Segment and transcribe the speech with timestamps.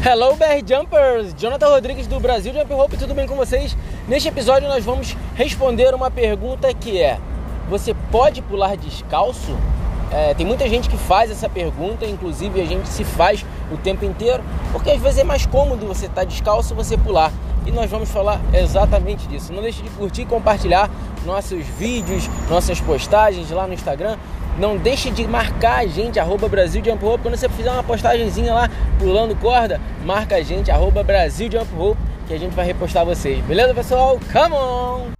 [0.00, 3.76] Hello BR Jumpers, Jonathan Rodrigues do Brasil Jump Rope, tudo bem com vocês?
[4.06, 7.18] Neste episódio nós vamos responder uma pergunta que é:
[7.68, 9.58] você pode pular descalço?
[10.12, 14.04] É, tem muita gente que faz essa pergunta, inclusive a gente se faz o tempo
[14.04, 14.40] inteiro,
[14.70, 17.32] porque às vezes é mais cômodo você estar tá descalço você pular.
[17.66, 19.52] E nós vamos falar exatamente disso.
[19.52, 20.88] Não deixe de curtir e compartilhar
[21.26, 24.16] nossos vídeos, nossas postagens lá no Instagram.
[24.58, 27.22] Não deixe de marcar a gente, arroba Brasil Jump Rope.
[27.22, 32.00] Quando você fizer uma postagemzinha lá pulando corda, marca a gente, arroba Brasil Jump Rope,
[32.26, 33.40] que a gente vai repostar vocês.
[33.44, 34.18] Beleza, pessoal?
[34.32, 35.12] Come on!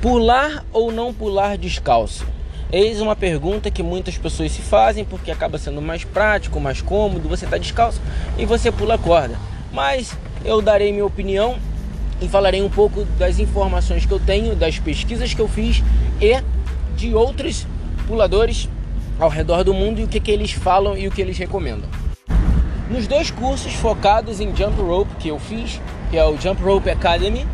[0.00, 2.24] Pular ou não pular descalço?
[2.70, 7.28] Eis uma pergunta que muitas pessoas se fazem porque acaba sendo mais prático, mais cômodo,
[7.28, 8.00] você está descalço
[8.38, 9.36] e você pula a corda.
[9.72, 11.56] Mas eu darei minha opinião
[12.20, 15.82] e falarei um pouco das informações que eu tenho, das pesquisas que eu fiz
[16.20, 16.42] e
[16.96, 17.66] de outros
[18.06, 18.68] puladores
[19.18, 21.88] ao redor do mundo e o que, que eles falam e o que eles recomendam.
[22.90, 25.80] Nos dois cursos focados em jump rope que eu fiz,
[26.10, 27.46] que é o Jump Rope Academy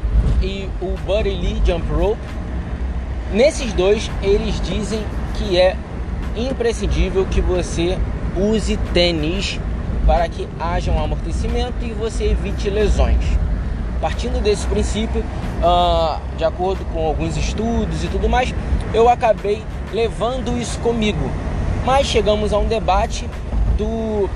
[0.43, 2.21] e o Buddy Lee Jump Rope,
[3.33, 5.01] nesses dois eles dizem
[5.37, 5.77] que é
[6.37, 7.97] imprescindível que você
[8.37, 9.61] use tênis
[10.09, 13.23] para que haja um amortecimento e você evite lesões.
[14.01, 15.23] Partindo desse princípio,
[15.63, 18.55] uh, de acordo com alguns estudos e tudo mais,
[18.95, 21.31] eu acabei levando isso comigo.
[21.85, 23.29] Mas chegamos a um debate
[23.77, 24.31] do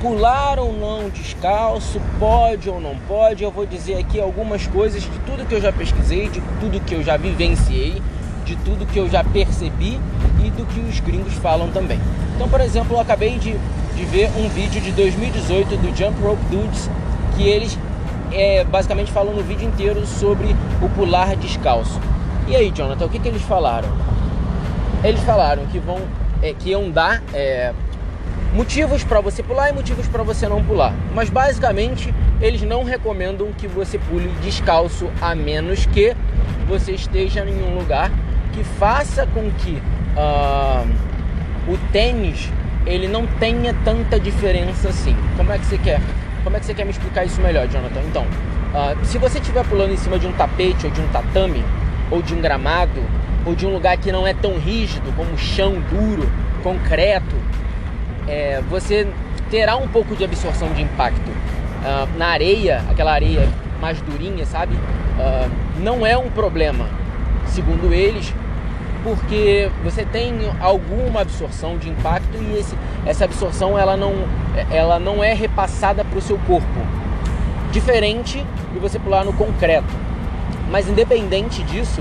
[0.00, 3.44] pular ou não descalço, pode ou não pode.
[3.44, 6.94] Eu vou dizer aqui algumas coisas de tudo que eu já pesquisei, de tudo que
[6.94, 8.00] eu já vivenciei,
[8.46, 10.00] de tudo que eu já percebi
[10.42, 12.00] e do que os gringos falam também.
[12.34, 13.54] Então, por exemplo, eu acabei de
[13.96, 16.90] de ver um vídeo de 2018 do Jump Rope Dudes
[17.36, 17.78] que eles
[18.32, 22.00] é, basicamente falam no vídeo inteiro sobre o pular descalço.
[22.48, 23.88] E aí, Jonathan, o que, que eles falaram?
[25.04, 26.00] Eles falaram que vão
[26.42, 27.72] é, que iam dar é,
[28.52, 30.94] motivos para você pular e motivos para você não pular.
[31.14, 36.14] Mas basicamente eles não recomendam que você pule descalço a menos que
[36.66, 38.10] você esteja em um lugar
[38.52, 39.80] que faça com que
[40.16, 42.50] uh, o tênis
[42.86, 45.16] ele não tenha tanta diferença assim.
[45.36, 46.00] Como é que você quer?
[46.42, 48.00] Como é que você quer me explicar isso melhor, Jonathan?
[48.08, 51.64] Então, uh, se você estiver pulando em cima de um tapete ou de um tatame
[52.10, 53.02] ou de um gramado
[53.44, 56.28] ou de um lugar que não é tão rígido como chão duro,
[56.62, 57.34] concreto,
[58.28, 59.06] é, você
[59.50, 61.28] terá um pouco de absorção de impacto.
[61.28, 63.48] Uh, na areia, aquela areia
[63.80, 64.74] mais durinha, sabe?
[64.74, 65.50] Uh,
[65.80, 66.86] não é um problema.
[67.46, 68.32] Segundo eles,
[69.02, 74.14] porque você tem alguma absorção de impacto e esse, essa absorção ela não,
[74.70, 76.66] ela não é repassada para o seu corpo.
[77.72, 79.92] Diferente de você pular no concreto.
[80.70, 82.00] Mas independente disso,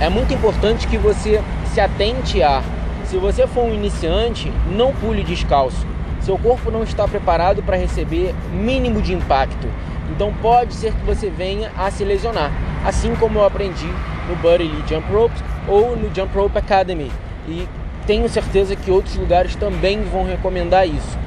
[0.00, 1.42] é muito importante que você
[1.72, 2.62] se atente a,
[3.04, 5.86] se você for um iniciante, não pule descalço.
[6.20, 9.66] Seu corpo não está preparado para receber mínimo de impacto.
[10.10, 12.52] Então pode ser que você venha a se lesionar,
[12.84, 13.88] assim como eu aprendi
[14.28, 17.10] no Buddy Jump Ropes ou no Jump Rope Academy.
[17.48, 17.66] E
[18.06, 21.18] tenho certeza que outros lugares também vão recomendar isso.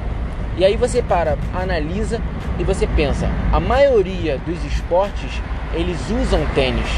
[0.58, 2.20] E aí você para, analisa
[2.58, 5.42] e você pensa, a maioria dos esportes
[5.74, 6.88] eles usam tênis,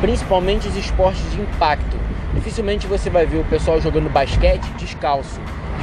[0.00, 1.98] principalmente os esportes de impacto.
[2.34, 5.40] Dificilmente você vai ver o pessoal jogando basquete descalço.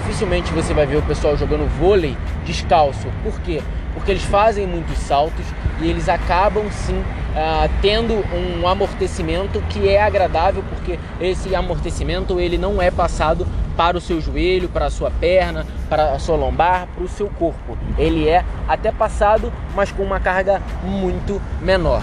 [0.07, 3.09] Dificilmente você vai ver o pessoal jogando vôlei descalço.
[3.22, 3.62] Por quê?
[3.94, 5.45] Porque eles fazem muitos saltos
[5.81, 12.57] e eles acabam sim uh, tendo um amortecimento que é agradável, porque esse amortecimento ele
[12.57, 16.88] não é passado para o seu joelho, para a sua perna, para a sua lombar,
[16.96, 17.78] para o seu corpo.
[17.97, 22.01] Ele é até passado, mas com uma carga muito menor.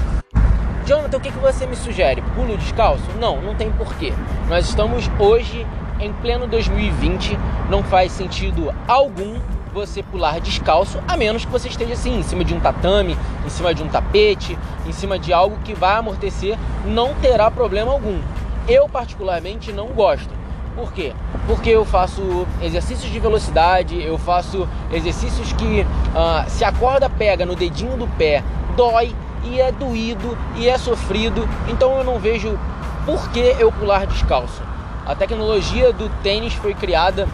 [0.85, 2.21] Jonathan, o que, que você me sugere?
[2.35, 3.11] Pulo descalço?
[3.19, 4.13] Não, não tem porquê.
[4.47, 5.67] Nós estamos hoje
[6.01, 7.39] em pleno 2020,
[7.71, 9.39] não faz sentido algum
[9.73, 13.51] você pular descalço, a menos que você esteja assim, em cima de um tatame, em
[13.51, 14.57] cima de um tapete,
[14.87, 16.57] em cima de algo que vai amortecer,
[16.87, 18.21] não terá problema algum.
[18.69, 20.31] Eu, particularmente, não gosto.
[20.77, 21.13] Por quê?
[21.47, 27.45] Porque eu faço exercícios de velocidade, eu faço exercícios que uh, se a corda pega
[27.45, 28.43] no dedinho do pé,
[28.77, 29.15] dói
[29.45, 32.59] e é doído e é sofrido, então eu não vejo
[33.05, 34.63] por que eu pular descalço.
[35.07, 37.29] A tecnologia do tênis foi criada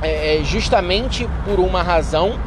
[0.00, 2.38] é, é, justamente por uma razão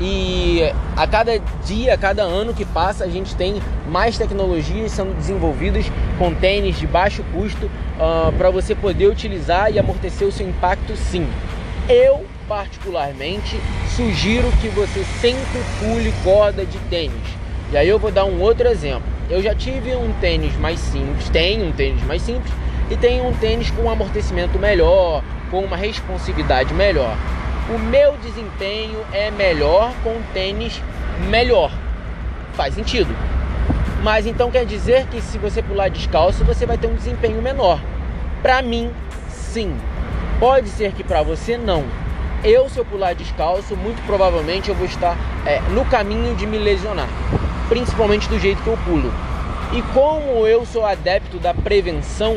[0.00, 0.62] e
[0.96, 5.86] a cada dia, a cada ano que passa, a gente tem mais tecnologias sendo desenvolvidas
[6.16, 10.96] com tênis de baixo custo uh, para você poder utilizar e amortecer o seu impacto,
[10.96, 11.26] sim.
[11.88, 13.58] Eu, particularmente,
[13.96, 17.38] sugiro que você sempre pule corda de tênis.
[17.72, 19.02] E aí eu vou dar um outro exemplo.
[19.28, 22.52] Eu já tive um tênis mais simples, tenho um tênis mais simples,
[22.90, 27.16] e tem um tênis com um amortecimento melhor, com uma responsividade melhor.
[27.74, 30.82] O meu desempenho é melhor com um tênis
[31.28, 31.70] melhor.
[32.54, 33.14] Faz sentido.
[34.02, 37.80] Mas então quer dizer que se você pular descalço, você vai ter um desempenho menor.
[38.42, 38.90] Para mim,
[39.28, 39.76] sim.
[40.38, 41.84] Pode ser que para você não.
[42.44, 46.56] Eu, se eu pular descalço, muito provavelmente eu vou estar é, no caminho de me
[46.56, 47.08] lesionar,
[47.68, 49.12] principalmente do jeito que eu pulo.
[49.72, 52.36] E como eu sou adepto da prevenção,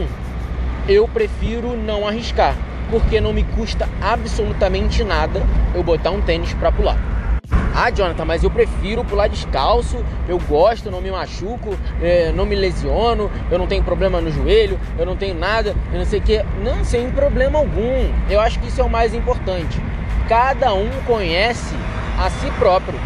[0.92, 2.56] eu prefiro não arriscar,
[2.90, 5.42] porque não me custa absolutamente nada
[5.74, 6.98] eu botar um tênis para pular.
[7.74, 12.54] Ah, Jonathan, mas eu prefiro pular descalço, eu gosto, não me machuco, é, não me
[12.54, 16.22] lesiono, eu não tenho problema no joelho, eu não tenho nada, eu não sei o
[16.22, 16.44] que.
[16.62, 18.12] Não, sem problema algum.
[18.30, 19.82] Eu acho que isso é o mais importante.
[20.28, 21.74] Cada um conhece
[22.20, 23.00] a si próprio.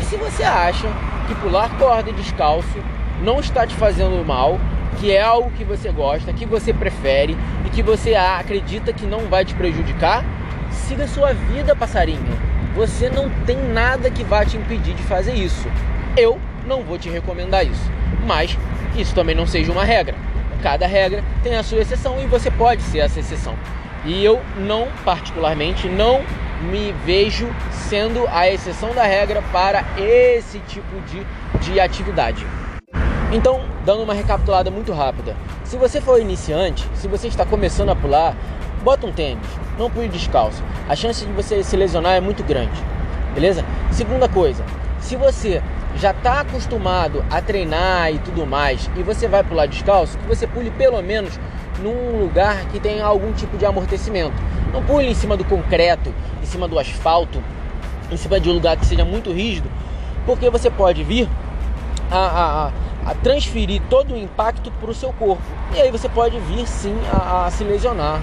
[0.00, 0.86] E se você acha
[1.26, 2.78] que pular corda descalço
[3.20, 4.60] não está te fazendo mal,
[5.00, 9.20] que é algo que você gosta, que você prefere e que você acredita que não
[9.26, 10.24] vai te prejudicar,
[10.70, 15.68] siga sua vida, passarinho você não tem nada que vá te impedir de fazer isso.
[16.16, 17.90] Eu não vou te recomendar isso,
[18.26, 18.58] mas
[18.96, 20.16] isso também não seja uma regra.
[20.60, 23.54] Cada regra tem a sua exceção e você pode ser essa exceção.
[24.04, 26.22] E eu não, particularmente, não
[26.70, 31.24] me vejo sendo a exceção da regra para esse tipo de,
[31.60, 32.44] de atividade.
[33.34, 35.34] Então, dando uma recapitulada muito rápida,
[35.64, 38.36] se você for iniciante, se você está começando a pular,
[38.84, 39.44] bota um tênis,
[39.76, 40.62] não pule descalço.
[40.88, 42.80] A chance de você se lesionar é muito grande,
[43.34, 43.64] beleza?
[43.90, 44.64] Segunda coisa,
[45.00, 45.60] se você
[45.96, 50.46] já está acostumado a treinar e tudo mais, e você vai pular descalço, que você
[50.46, 51.36] pule pelo menos
[51.82, 54.40] num lugar que tenha algum tipo de amortecimento.
[54.72, 57.42] Não pule em cima do concreto, em cima do asfalto,
[58.12, 59.68] em cima de um lugar que seja muito rígido,
[60.24, 61.28] porque você pode vir
[62.12, 65.42] a, a, a transferir todo o impacto para o seu corpo.
[65.74, 68.20] E aí você pode vir sim a, a se lesionar.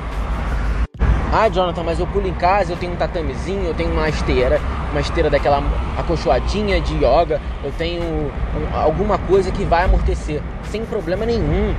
[1.33, 4.59] Ah, Jonathan, mas eu pulo em casa, eu tenho um tatamezinho, eu tenho uma esteira,
[4.91, 5.63] uma esteira daquela
[5.97, 8.29] acolchoadinha de yoga, eu tenho um,
[8.73, 11.73] alguma coisa que vai amortecer, sem problema nenhum.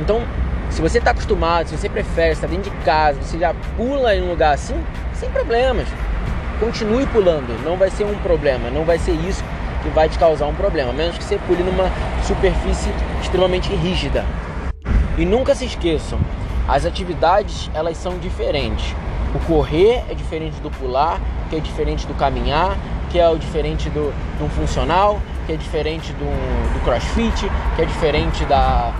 [0.00, 0.22] Então,
[0.70, 4.22] se você está acostumado, se você prefere, está dentro de casa, você já pula em
[4.22, 4.74] um lugar assim,
[5.12, 5.86] sem problemas.
[6.58, 9.44] Continue pulando, não vai ser um problema, não vai ser isso
[9.84, 11.90] que vai te causar um problema, menos que você pule numa
[12.26, 12.90] superfície
[13.20, 14.24] extremamente rígida.
[15.16, 16.18] E nunca se esqueçam,
[16.66, 18.96] as atividades elas são diferentes.
[19.34, 21.20] O correr é diferente do pular,
[21.50, 22.76] que é diferente do caminhar,
[23.10, 26.24] que é o diferente do, do funcional, que é diferente do,
[26.72, 28.92] do crossfit, que é diferente da,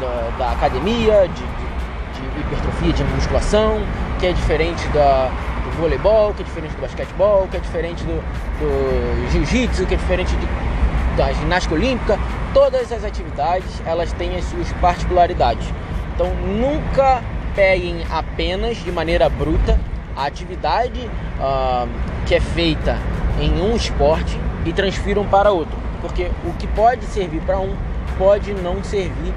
[0.00, 3.80] da, da academia, de, de, de, hipertrofia, de musculação,
[4.20, 5.30] que é diferente da,
[5.78, 8.20] voleibol, que é diferente do basquetebol, que é diferente do,
[8.60, 12.18] do jiu-jitsu, que é diferente de, da ginástica olímpica.
[12.52, 15.66] Todas as atividades elas têm as suas particularidades.
[16.14, 17.22] Então nunca
[17.54, 19.78] peguem apenas de maneira bruta
[20.16, 21.08] a atividade
[21.38, 21.88] uh,
[22.26, 22.98] que é feita
[23.40, 27.74] em um esporte e transfiram para outro, porque o que pode servir para um
[28.18, 29.32] pode não servir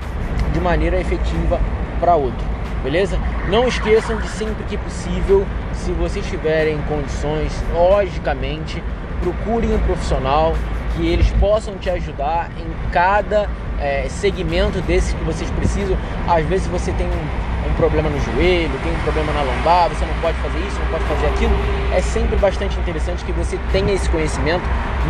[0.52, 1.60] de maneira efetiva
[2.00, 2.46] para outro,
[2.84, 3.18] beleza?
[3.50, 8.84] Não esqueçam de sempre que possível, se vocês tiverem condições, logicamente,
[9.22, 10.54] procurem um profissional
[10.96, 15.98] que eles possam te ajudar em cada é, segmento desse que vocês precisam.
[16.28, 20.06] Às vezes você tem um, um, problema no joelho, tem um problema na lombar, você
[20.06, 21.54] não pode fazer isso, não pode fazer aquilo.
[21.94, 24.64] É sempre bastante interessante que você tenha esse conhecimento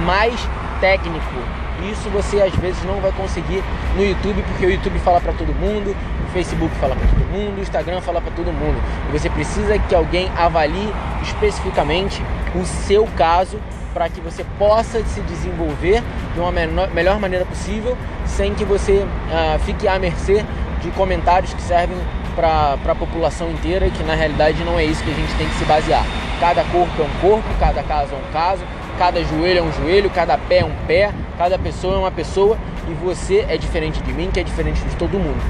[0.05, 0.39] mais
[0.79, 1.60] técnico.
[1.91, 3.63] Isso você às vezes não vai conseguir
[3.95, 5.95] no YouTube, porque o YouTube fala para todo mundo,
[6.27, 8.81] o Facebook fala para todo mundo, o Instagram fala para todo mundo.
[9.09, 12.21] E você precisa que alguém avalie especificamente
[12.55, 13.59] o seu caso
[13.93, 16.01] para que você possa se desenvolver
[16.33, 20.45] de uma menor, melhor maneira possível, sem que você uh, fique à mercê
[20.81, 21.97] de comentários que servem
[22.35, 25.47] para a população inteira e que na realidade não é isso que a gente tem
[25.47, 26.05] que se basear.
[26.39, 28.63] Cada corpo é um corpo, cada caso é um caso,
[29.01, 32.55] cada joelho é um joelho, cada pé é um pé, cada pessoa é uma pessoa
[32.87, 35.41] e você é diferente de mim, que é diferente de todo mundo.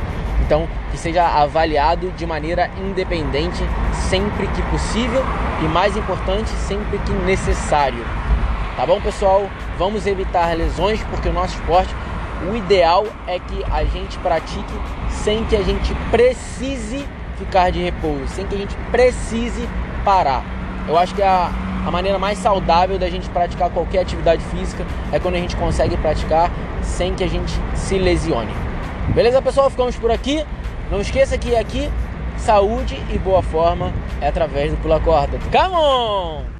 [0.46, 3.62] Então, que seja avaliado de maneira independente
[4.10, 5.22] sempre que possível
[5.62, 8.02] e mais importante, sempre que necessário.
[8.78, 9.50] Tá bom, pessoal?
[9.78, 11.94] Vamos evitar lesões porque o nosso esporte,
[12.50, 14.74] o ideal é que a gente pratique
[15.10, 17.06] sem que a gente precise
[17.38, 19.68] ficar de repouso, sem que a gente precise
[20.06, 20.42] parar.
[20.88, 21.52] Eu acho que a,
[21.86, 25.98] a maneira mais saudável da gente praticar qualquer atividade física é quando a gente consegue
[25.98, 28.52] praticar sem que a gente se lesione.
[29.14, 29.70] Beleza, pessoal?
[29.70, 30.46] Ficamos por aqui.
[30.90, 31.90] Não esqueça que aqui
[32.38, 35.40] saúde e boa forma é através do pula corda.
[35.52, 36.51] Come on!